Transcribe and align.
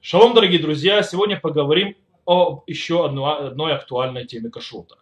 Шалом, 0.00 0.34
дорогие 0.34 0.60
друзья! 0.60 1.02
Сегодня 1.02 1.38
поговорим 1.38 1.96
о 2.26 2.62
еще 2.66 3.04
одной, 3.04 3.48
одной 3.48 3.74
актуальной 3.74 4.26
теме 4.26 4.50
кашрута. 4.50 4.96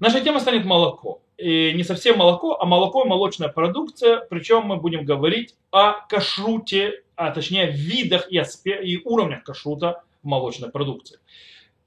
Наша 0.00 0.20
тема 0.20 0.40
станет 0.40 0.64
молоко. 0.64 1.20
И 1.36 1.72
не 1.74 1.84
совсем 1.84 2.18
молоко, 2.18 2.60
а 2.60 2.64
молоко 2.64 3.04
и 3.04 3.08
молочная 3.08 3.48
продукция. 3.48 4.20
Причем 4.20 4.62
мы 4.62 4.76
будем 4.76 5.04
говорить 5.04 5.54
о 5.70 6.06
кашруте, 6.08 7.02
а 7.14 7.30
точнее 7.30 7.70
видах 7.70 8.30
и, 8.30 8.38
аспе- 8.38 8.82
и 8.82 9.00
уровнях 9.04 9.44
кашрута 9.44 10.02
в 10.22 10.26
молочной 10.26 10.70
продукции. 10.70 11.18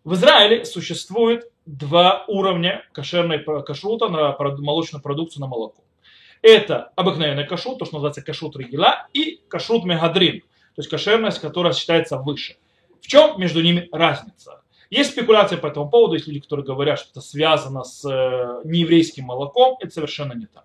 В 0.04 0.14
Израиле 0.14 0.66
существует 0.66 1.52
два 1.66 2.26
уровня 2.28 2.86
кошерной 2.94 3.44
кашрута 3.64 4.10
на 4.10 4.36
молочную 4.38 5.02
продукцию 5.02 5.42
на 5.42 5.48
молоко. 5.48 5.84
Это 6.42 6.92
обыкновенный 6.96 7.46
кашрут, 7.46 7.80
то, 7.80 7.86
что 7.86 7.96
называется 7.96 8.22
кашрут 8.22 8.56
регила, 8.56 9.08
и 9.14 9.42
кашрут 9.50 9.84
мегадрин, 9.84 10.44
то 10.80 10.82
есть 10.82 10.92
кошерность, 10.92 11.42
которая 11.42 11.74
считается 11.74 12.16
выше. 12.16 12.56
В 13.02 13.08
чем 13.08 13.38
между 13.38 13.62
ними 13.62 13.90
разница? 13.92 14.62
Есть 14.90 15.12
спекуляции 15.12 15.58
по 15.58 15.68
этому 15.68 15.90
поводу, 15.90 16.14
есть 16.14 16.26
люди, 16.26 16.40
которые 16.40 16.66
говорят, 16.66 17.00
что 17.00 17.10
это 17.12 17.20
связано 17.20 17.84
с 17.84 18.10
э, 18.10 18.62
нееврейским 18.64 19.26
молоком, 19.26 19.76
это 19.82 19.92
совершенно 19.92 20.32
не 20.32 20.46
так. 20.46 20.64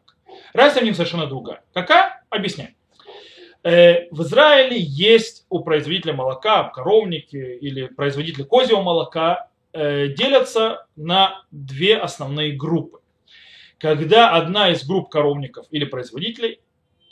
Разница 0.53 0.83
в 0.83 0.84
них 0.84 0.95
совершенно 0.95 1.27
другая. 1.27 1.65
Какая? 1.73 2.23
Объясняю. 2.30 2.77
Э, 3.65 4.09
в 4.12 4.23
Израиле 4.23 4.77
есть 4.79 5.47
у 5.48 5.65
производителя 5.65 6.12
молока, 6.12 6.62
коровники 6.69 7.59
или 7.61 7.87
производителя 7.89 8.45
козьего 8.45 8.83
молока 8.83 9.48
э, 9.73 10.06
делятся 10.11 10.87
на 10.95 11.42
две 11.51 11.97
основные 11.97 12.53
группы. 12.53 13.01
Когда 13.78 14.31
одна 14.31 14.70
из 14.70 14.87
групп 14.87 15.09
коровников 15.09 15.67
или 15.73 15.84
производителей 15.84 16.61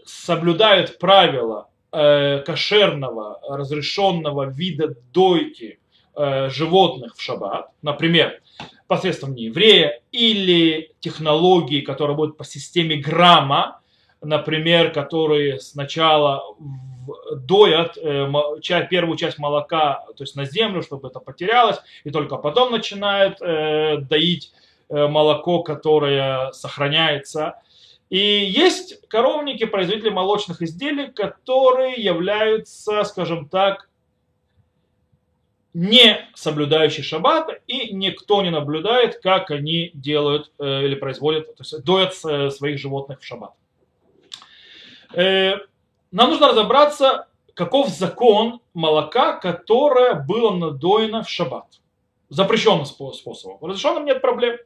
соблюдают 0.05 1.01
правила 1.01 1.67
кошерного, 1.93 3.41
разрешенного 3.49 4.51
вида 4.51 4.95
дойки 5.13 5.79
э, 6.17 6.49
животных 6.49 7.17
в 7.17 7.21
шаббат, 7.21 7.69
например, 7.83 8.41
посредством 8.87 9.35
нееврея, 9.35 10.01
или 10.11 10.93
технологии, 11.01 11.81
которые 11.81 12.17
будут 12.17 12.37
по 12.37 12.45
системе 12.45 12.97
грамма, 12.97 13.81
например, 14.23 14.93
которые 14.93 15.61
сначала 15.61 16.43
доят 17.35 17.97
э, 17.97 18.31
первую 18.91 19.17
часть 19.17 19.39
молока, 19.39 20.05
то 20.17 20.23
есть 20.23 20.37
на 20.37 20.45
землю, 20.45 20.83
чтобы 20.83 21.09
это 21.09 21.21
потерялось, 21.21 21.79
и 22.05 22.11
только 22.11 22.37
потом 22.37 22.73
начинают 22.73 23.41
э, 23.41 23.99
доить 23.99 24.53
э, 24.89 25.07
молоко, 25.07 25.63
которое 25.63 26.53
сохраняется 26.53 27.57
и 28.13 28.45
есть 28.45 29.09
коровники, 29.09 29.65
производители 29.65 30.11
молочных 30.11 30.61
изделий, 30.61 31.11
которые 31.11 31.95
являются, 31.95 33.05
скажем 33.05 33.49
так, 33.49 33.89
не 35.73 36.29
соблюдающие 36.35 37.03
шаббат, 37.05 37.49
и 37.67 37.95
никто 37.95 38.43
не 38.43 38.51
наблюдает, 38.51 39.23
как 39.23 39.51
они 39.51 39.93
делают 39.95 40.53
э, 40.59 40.85
или 40.85 40.95
производят, 40.95 41.57
то 41.57 41.63
есть 41.63 41.85
доят 41.85 42.13
э, 42.27 42.51
своих 42.51 42.79
животных 42.79 43.21
в 43.21 43.25
шаббат. 43.25 43.55
Э, 45.15 45.55
нам 46.11 46.29
нужно 46.29 46.49
разобраться, 46.49 47.29
каков 47.55 47.89
закон 47.89 48.61
молока, 48.75 49.39
которое 49.39 50.17
было 50.17 50.55
надоено 50.55 51.23
в 51.23 51.31
шаббат. 51.31 51.81
Запрещенным 52.29 52.85
способом. 52.85 53.57
Разрешенным 53.63 54.05
нет 54.05 54.21
проблем. 54.21 54.59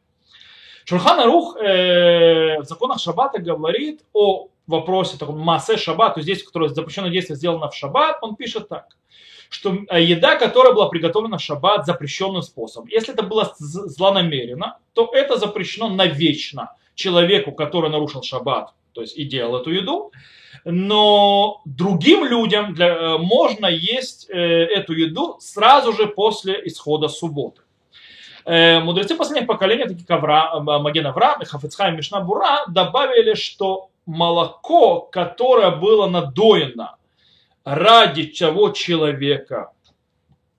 Шурхан 0.89 1.19
Арух 1.19 1.57
э, 1.57 2.61
в 2.61 2.65
законах 2.65 3.01
Шаббата 3.01 3.43
говорит 3.43 4.03
о 4.13 4.49
вопросе 4.69 5.19
таком 5.19 5.41
массе 5.41 5.77
шаббат, 5.77 6.15
то 6.15 6.21
есть 6.21 6.29
здесь, 6.31 6.45
которое 6.45 6.69
запрещенное 6.69 7.11
действие 7.11 7.37
сделано 7.37 7.69
в 7.69 7.75
шаббат, 7.75 8.19
он 8.23 8.37
пишет 8.37 8.69
так, 8.69 8.97
что 9.49 9.77
э, 9.89 10.01
еда, 10.01 10.37
которая 10.37 10.73
была 10.73 10.89
приготовлена 10.89 11.39
в 11.39 11.43
шаббат 11.43 11.87
запрещенным 11.87 12.43
способом, 12.43 12.89
если 12.89 13.15
это 13.15 13.25
было 13.25 13.53
злонамеренно, 13.59 14.79
то 14.93 15.11
это 15.13 15.37
запрещено 15.39 15.89
навечно 15.89 16.73
человеку, 16.95 17.51
который 17.51 17.91
нарушил 17.91 18.23
шаббат, 18.23 18.73
то 18.93 19.01
есть 19.01 19.19
и 19.19 19.25
делал 19.25 19.57
эту 19.57 19.73
еду, 19.73 20.13
но 20.65 21.63
другим 21.65 22.25
людям 22.25 22.75
для, 22.75 22.87
э, 22.87 23.19
можно 23.19 23.67
есть 23.67 24.31
э, 24.31 24.37
эту 24.37 24.93
еду 24.93 25.37
сразу 25.41 25.93
же 25.93 26.07
после 26.07 26.61
исхода 26.65 27.09
субботы. 27.09 27.63
Э, 28.47 28.79
мудрецы 28.79 29.17
последних 29.17 29.49
поколений, 29.49 29.83
такие 29.83 30.07
как 30.07 30.19
Авра, 30.19 30.61
Маген 30.61 31.05
Авраам 31.09 31.43
и 31.43 31.45
Хафицхай 31.45 31.91
Мишна 31.91 32.21
Бура, 32.21 32.65
добавили, 32.69 33.35
что 33.35 33.91
молоко, 34.07 35.01
которое 35.01 35.73
было 35.73 36.07
надоено 36.07 36.97
ради 37.65 38.27
чего 38.27 38.71
человека, 38.71 39.73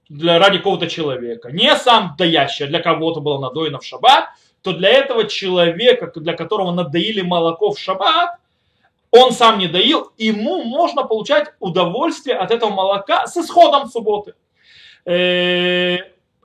для, 0.09 0.38
ради 0.38 0.58
какого-то 0.58 0.88
человека, 0.88 1.50
не 1.52 1.74
сам 1.78 2.16
доящий, 2.18 2.66
а 2.66 2.68
для 2.68 2.81
кого-то 2.81 3.22
было 3.22 3.40
надоено 3.40 3.80
в 3.80 3.86
шаббат, 3.86 4.25
то 4.62 4.74
для 4.74 4.90
этого 4.90 5.24
человека, 5.24 6.12
для 6.19 6.34
которого 6.34 6.74
надоили 6.74 7.22
молоко 7.22 7.72
в 7.72 7.80
шаббат, 7.80 8.36
он 9.12 9.31
сам 9.31 9.59
не 9.59 9.68
доил, 9.68 10.12
ему 10.18 10.62
можно 10.66 11.04
получать 11.04 11.54
удовольствие 11.62 12.36
от 12.36 12.52
этого 12.52 12.69
молока 12.69 13.28
с 13.28 13.38
исходом 13.38 13.88
субботы. 13.88 14.34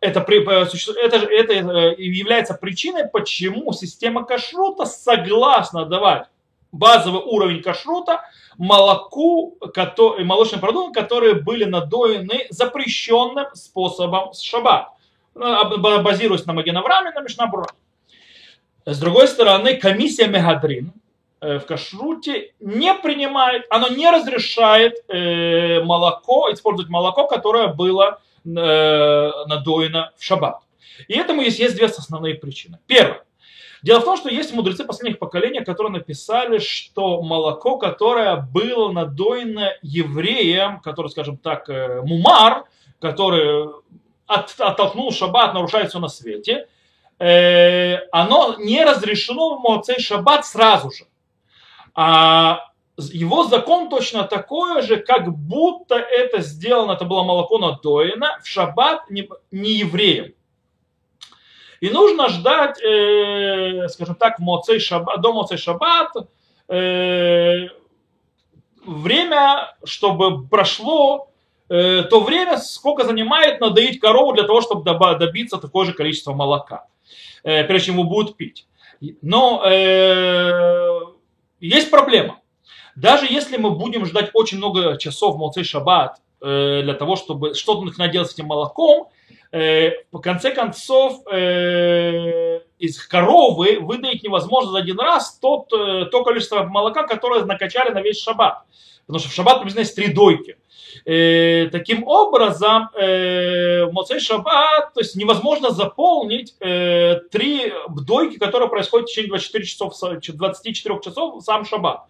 Э, 0.03 0.09
это, 0.09 0.21
это, 0.21 1.17
это 1.17 1.53
э, 1.53 1.95
является 1.97 2.55
причиной, 2.55 3.07
почему 3.07 3.73
система 3.73 4.25
кашрута 4.25 4.85
согласна 4.85 5.87
давать 5.87 6.27
базовый 6.73 7.23
уровень 7.23 7.63
кашрута 7.63 8.23
молоку, 8.59 9.57
который, 9.73 10.25
молочным 10.25 10.61
продуктам, 10.61 10.93
которые 10.93 11.35
были 11.35 11.65
надоены 11.65 12.47
запрещенным 12.51 13.47
способом 13.55 14.33
с 14.33 14.41
шаббат, 14.41 14.89
ну, 15.35 15.79
базируясь 16.03 16.47
на 16.47 16.53
Магенавраме, 16.53 17.12
на 17.12 17.21
Мишнабура. 17.21 17.67
С 18.85 18.99
другой 18.99 19.29
стороны, 19.29 19.77
комиссия 19.77 20.27
Мегадрин 20.27 20.93
э, 21.41 21.59
в 21.61 21.67
кашруте 21.67 22.53
не 22.59 22.93
принимает, 22.95 23.67
оно 23.71 23.89
не 23.89 24.11
разрешает 24.11 24.95
э, 25.09 25.81
молоко, 25.85 26.53
использовать 26.53 26.91
молоко, 26.91 27.29
которое 27.29 27.69
было 27.69 28.19
Э, 28.19 28.31
надоено 28.45 30.13
в 30.17 30.25
шаббат. 30.25 30.61
И 31.09 31.15
этому 31.15 31.43
есть, 31.43 31.59
есть 31.59 31.77
две 31.77 31.87
основные 31.87 32.35
причины. 32.35 32.79
Первое. 32.87 33.25
Дело 33.83 34.01
в 34.01 34.05
том, 34.05 34.17
что 34.17 34.29
есть 34.29 34.55
мудрецы 34.55 34.85
последних 34.85 35.19
поколений, 35.19 35.65
которые 35.65 35.93
написали, 35.93 36.59
что 36.59 37.21
молоко, 37.21 37.79
которое 37.79 38.37
было 38.37 38.93
надоено 38.93 39.73
евреем, 39.83 40.81
который, 40.81 41.09
скажем 41.09 41.37
так, 41.37 41.69
э, 41.69 42.01
мумар, 42.03 42.65
который 43.01 43.71
от, 44.27 44.55
оттолкнул 44.59 45.11
шаббат, 45.11 45.53
нарушает 45.53 45.91
все 45.91 45.99
на 45.99 46.09
свете, 46.09 46.69
э, 47.19 47.97
оно 48.13 48.55
не 48.59 48.85
разрешено 48.85 49.57
в 49.57 49.61
Моцей 49.61 49.99
шаббат 49.99 50.47
сразу 50.47 50.93
же. 50.93 51.05
А 51.95 52.72
его 52.97 53.45
закон 53.45 53.89
точно 53.89 54.25
такой 54.25 54.83
же, 54.83 54.97
как 54.99 55.33
будто 55.35 55.95
это 55.95 56.41
сделано, 56.41 56.93
это 56.93 57.05
было 57.05 57.23
молоко 57.23 57.59
надоено 57.59 58.39
в 58.43 58.47
шаббат 58.47 59.09
не, 59.11 59.29
не 59.51 59.79
евреем. 59.79 60.35
И 61.81 61.91
нужно 61.91 62.29
ждать, 62.29 62.81
э, 62.81 63.89
скажем 63.89 64.15
так, 64.15 64.39
моцей 64.39 64.79
шаббат, 64.79 65.21
до 65.21 65.33
моцей 65.33 65.59
шаббат 65.59 66.13
э, 66.69 67.69
время, 68.85 69.75
чтобы 69.85 70.47
прошло 70.47 71.31
э, 71.69 72.03
то 72.03 72.21
время, 72.21 72.59
сколько 72.59 73.05
занимает 73.05 73.61
надоить 73.61 73.99
корову 73.99 74.33
для 74.33 74.45
того, 74.45 74.61
чтобы 74.61 74.85
добиться 75.19 75.59
такое 75.59 75.87
же 75.87 75.93
количество 75.93 76.35
молока, 76.35 76.87
э, 77.43 77.65
прежде 77.65 77.87
чем 77.87 77.95
его 77.95 78.05
будут 78.05 78.37
пить. 78.37 78.69
Но 79.21 79.65
э, 79.67 81.01
есть 81.59 81.91
проблема. 81.91 82.42
Даже 82.97 83.27
если 83.27 83.57
мы 83.57 83.71
будем 83.71 84.05
ждать 84.07 84.31
очень 84.35 84.59
много 84.59 84.97
часов 84.99 85.37
Молцей 85.37 85.65
Шаббат 85.65 86.19
э, 86.41 86.83
для 86.83 86.95
того, 86.95 87.17
чтобы 87.17 87.55
что-то 87.55 87.83
начинать 87.83 88.12
делать 88.12 88.31
с 88.31 88.35
этим 88.35 88.47
молоком, 88.47 89.09
э, 89.50 89.93
в 90.11 90.21
конце 90.21 90.50
концов 90.53 91.27
э, 91.33 92.61
из 92.79 93.05
коровы 93.06 93.79
выдать 93.81 94.23
невозможно 94.23 94.73
за 94.73 94.79
один 94.79 95.00
раз 95.00 95.39
тот, 95.41 95.69
то 95.69 96.25
количество 96.25 96.65
молока, 96.65 97.06
которое 97.06 97.44
накачали 97.44 97.91
на 97.91 98.03
весь 98.03 98.21
шаббат. 98.23 98.65
Потому 99.06 99.21
что 99.21 99.31
в 99.31 99.35
шаббат 99.35 99.56
приблизительно 99.56 99.83
есть 99.83 99.97
три 99.97 100.12
дойки. 100.12 100.56
Э, 101.05 101.69
таким 101.73 102.06
образом, 102.06 102.91
э, 102.95 103.85
в 103.87 103.93
Моцей 103.93 104.21
Шаббат, 104.21 104.95
то 104.95 105.00
есть 105.00 105.17
невозможно 105.17 105.71
заполнить 105.71 106.55
э, 106.61 107.21
три 107.31 107.73
дойки, 107.88 108.38
которые 108.38 108.69
происходят 108.69 109.09
в 109.09 109.11
течение 109.11 109.31
24 109.31 109.65
часов, 109.65 109.95
24 109.99 111.00
часов 111.00 111.43
сам 111.43 111.65
Шаббат. 111.65 112.05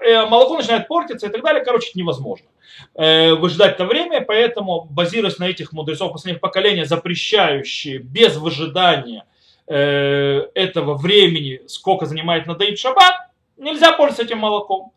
Э, 0.00 0.26
молоко 0.26 0.56
начинает 0.56 0.88
портиться 0.88 1.26
и 1.26 1.30
так 1.30 1.42
далее, 1.42 1.64
короче, 1.64 1.88
это 1.90 1.98
невозможно 1.98 2.46
э, 2.94 3.34
выжидать 3.34 3.74
это 3.74 3.84
время, 3.84 4.20
поэтому, 4.20 4.86
базируясь 4.90 5.38
на 5.38 5.48
этих 5.48 5.72
мудрецов 5.72 6.12
последних 6.12 6.40
поколений, 6.40 6.84
запрещающие 6.84 7.98
без 7.98 8.36
выжидания 8.36 9.24
э, 9.66 10.46
этого 10.54 10.94
времени, 10.94 11.62
сколько 11.66 12.06
занимает 12.06 12.46
надоить 12.46 12.78
шаббат, 12.78 13.14
нельзя 13.56 13.92
пользоваться 13.92 14.24
этим 14.24 14.38
молоком. 14.38 14.92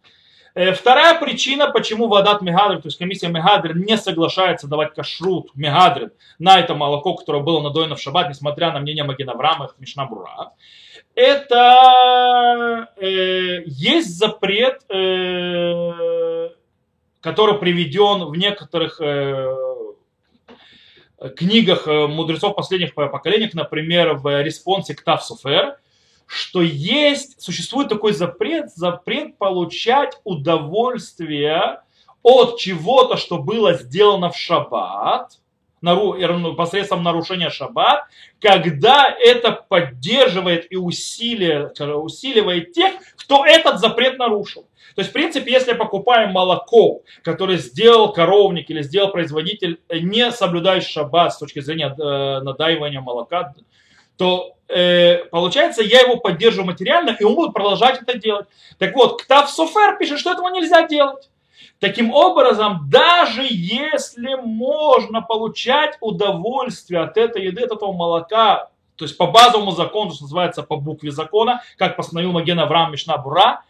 Э, 0.55 0.73
Вторая 0.73 1.19
причина, 1.19 1.71
почему 1.71 2.07
Вадат 2.07 2.41
Мегадрин, 2.41 2.81
то 2.81 2.87
есть 2.87 2.97
комиссия 2.99 3.27
Мегадрин 3.27 3.83
не 3.83 3.97
соглашается 3.97 4.67
давать 4.67 4.93
кашрут 4.93 5.49
Мегадрин 5.55 6.11
на 6.37 6.59
это 6.59 6.75
молоко, 6.75 7.15
которое 7.15 7.41
было 7.41 7.61
надоено 7.61 7.95
в 7.95 8.01
шаббат, 8.01 8.29
несмотря 8.29 8.71
на 8.71 8.79
мнение 8.79 9.03
Магинаврама 9.03 9.71
и 9.77 9.81
Мишна 9.81 10.05
Бура, 10.05 10.51
это 11.15 12.87
э, 12.97 13.63
есть 13.65 14.15
запрет, 14.17 14.81
э, 14.89 16.49
который 17.21 17.57
приведен 17.57 18.25
в 18.25 18.35
некоторых 18.35 19.01
э, 19.01 19.55
книгах 21.35 21.87
э, 21.87 22.07
мудрецов 22.07 22.55
последних 22.55 22.93
поколений, 22.93 23.49
например, 23.53 24.15
в 24.15 24.43
респонсе 24.43 24.93
к 24.93 25.03
Тавсуфер, 25.03 25.77
что 26.25 26.61
есть, 26.61 27.41
существует 27.41 27.89
такой 27.89 28.13
запрет, 28.13 28.71
запрет 28.73 29.37
получать 29.37 30.17
удовольствие 30.23 31.81
от 32.23 32.57
чего-то, 32.57 33.17
что 33.17 33.37
было 33.37 33.73
сделано 33.73 34.29
в 34.29 34.37
шаббат, 34.37 35.39
посредством 36.55 37.03
нарушения 37.03 37.49
шаббат, 37.49 38.05
когда 38.39 39.09
это 39.09 39.51
поддерживает 39.51 40.71
и 40.71 40.77
усиливает, 40.77 41.79
усиливает 41.79 42.71
тех, 42.71 42.93
кто 43.17 43.45
этот 43.45 43.79
запрет 43.79 44.17
нарушил. 44.17 44.65
То 44.95 45.01
есть, 45.01 45.09
в 45.09 45.13
принципе, 45.13 45.51
если 45.51 45.73
покупаем 45.73 46.31
молоко, 46.31 47.01
которое 47.23 47.57
сделал 47.57 48.13
коровник 48.13 48.69
или 48.69 48.81
сделал 48.81 49.11
производитель, 49.11 49.79
не 49.89 50.31
соблюдающий 50.31 50.91
шаббат 50.91 51.33
с 51.33 51.37
точки 51.37 51.59
зрения 51.59 51.87
э, 51.87 52.41
надаивания 52.41 53.01
молока, 53.01 53.53
то 54.17 54.55
э, 54.67 55.25
получается, 55.25 55.81
я 55.83 56.01
его 56.01 56.17
поддерживаю 56.17 56.67
материально, 56.67 57.15
и 57.19 57.23
он 57.23 57.35
будет 57.35 57.53
продолжать 57.53 58.01
это 58.01 58.17
делать. 58.17 58.47
Так 58.77 58.95
вот, 58.95 59.21
Ктав 59.21 59.49
Софер 59.49 59.97
пишет, 59.97 60.19
что 60.19 60.31
этого 60.31 60.49
нельзя 60.49 60.87
делать. 60.87 61.29
Таким 61.79 62.13
образом, 62.13 62.87
даже 62.89 63.45
если 63.49 64.35
можно 64.35 65.21
получать 65.21 65.97
удовольствие 65.99 67.01
от 67.01 67.17
этой 67.17 67.45
еды, 67.45 67.63
от 67.63 67.73
этого 67.73 67.91
молока, 67.91 68.69
то 68.95 69.05
есть 69.05 69.17
по 69.17 69.27
базовому 69.27 69.71
закону, 69.71 70.11
что 70.11 70.23
называется 70.23 70.63
по 70.63 70.77
букве 70.77 71.11
закона, 71.11 71.61
как 71.77 71.97
постановил 71.97 72.31
Маген 72.31 72.59
Авраам 72.59 72.91
Мишна 72.91 73.17
Бура, 73.17 73.63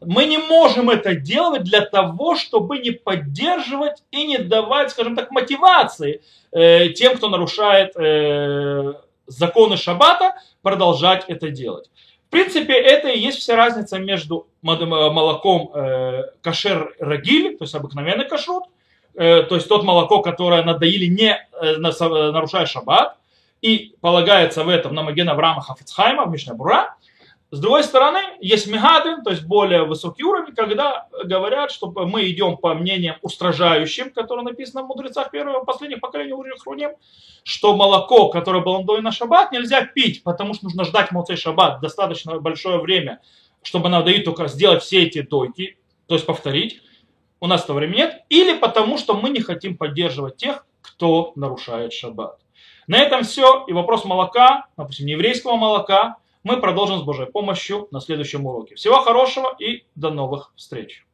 мы 0.00 0.24
не 0.24 0.38
можем 0.38 0.90
это 0.90 1.14
делать 1.14 1.64
для 1.64 1.80
того, 1.80 2.36
чтобы 2.36 2.78
не 2.78 2.92
поддерживать 2.92 4.02
и 4.10 4.26
не 4.26 4.38
давать, 4.38 4.90
скажем 4.90 5.16
так, 5.16 5.30
мотивации 5.30 6.22
э, 6.52 6.88
тем, 6.90 7.16
кто 7.16 7.28
нарушает 7.28 7.94
э, 7.96 8.94
законы 9.26 9.76
шаббата, 9.76 10.34
продолжать 10.62 11.24
это 11.28 11.50
делать. 11.50 11.90
В 12.28 12.30
принципе, 12.30 12.74
это 12.74 13.08
и 13.08 13.18
есть 13.18 13.38
вся 13.38 13.56
разница 13.56 13.98
между 13.98 14.48
молоком 14.62 15.70
э, 15.74 16.22
кашер 16.40 16.94
рагиль, 16.98 17.58
то 17.58 17.64
есть 17.64 17.74
обыкновенный 17.74 18.26
кашрут, 18.26 18.64
э, 19.14 19.42
то 19.42 19.54
есть 19.54 19.68
тот 19.68 19.84
молоко, 19.84 20.22
которое 20.22 20.64
надоили 20.64 21.06
не 21.06 21.36
э, 21.60 21.76
нарушая 21.76 22.66
шаббат, 22.66 23.16
и 23.60 23.94
полагается 24.00 24.64
в 24.64 24.68
этом 24.68 24.94
на 24.94 25.02
Маген 25.02 25.28
Авраама 25.28 25.60
Хафицхайма 25.60 26.24
в 26.24 26.30
Мишне 26.30 26.54
Бура, 26.54 26.96
с 27.52 27.60
другой 27.60 27.84
стороны, 27.84 28.18
есть 28.40 28.66
мегадрин, 28.66 29.22
то 29.22 29.30
есть 29.30 29.44
более 29.44 29.84
высокий 29.84 30.24
уровень, 30.24 30.54
когда 30.54 31.06
говорят, 31.22 31.70
что 31.70 31.90
мы 31.90 32.26
идем 32.30 32.56
по 32.56 32.72
мнениям 32.72 33.16
устражающим, 33.20 34.10
которые 34.10 34.42
написано 34.42 34.84
в 34.84 34.86
мудрецах 34.86 35.30
первого, 35.30 35.62
последних 35.62 36.00
поколений 36.00 36.32
Урихруним, 36.32 36.92
что 37.44 37.76
молоко, 37.76 38.30
которое 38.30 38.62
было 38.62 38.78
надоено 38.78 39.02
на 39.02 39.12
шаббат, 39.12 39.52
нельзя 39.52 39.84
пить, 39.84 40.22
потому 40.22 40.54
что 40.54 40.64
нужно 40.64 40.84
ждать 40.84 41.12
молцей 41.12 41.36
шаббат 41.36 41.82
достаточно 41.82 42.40
большое 42.40 42.78
время, 42.78 43.20
чтобы 43.62 43.90
надоить 43.90 44.24
только 44.24 44.48
сделать 44.48 44.82
все 44.82 45.02
эти 45.02 45.20
дойки, 45.20 45.76
то 46.06 46.14
есть 46.14 46.24
повторить. 46.24 46.80
У 47.38 47.46
нас 47.48 47.64
этого 47.64 47.76
времени 47.76 47.98
нет. 47.98 48.22
Или 48.30 48.56
потому, 48.56 48.96
что 48.96 49.12
мы 49.12 49.28
не 49.28 49.42
хотим 49.42 49.76
поддерживать 49.76 50.38
тех, 50.38 50.64
кто 50.80 51.32
нарушает 51.36 51.92
шаббат. 51.92 52.38
На 52.86 52.98
этом 52.98 53.24
все. 53.24 53.66
И 53.68 53.74
вопрос 53.74 54.06
молока, 54.06 54.68
допустим, 54.78 55.06
еврейского 55.06 55.56
молока, 55.56 56.16
мы 56.42 56.60
продолжим 56.60 56.98
с 56.98 57.02
Божьей 57.02 57.26
помощью 57.26 57.88
на 57.90 58.00
следующем 58.00 58.46
уроке. 58.46 58.74
Всего 58.74 59.02
хорошего 59.02 59.54
и 59.58 59.84
до 59.94 60.10
новых 60.10 60.52
встреч. 60.56 61.06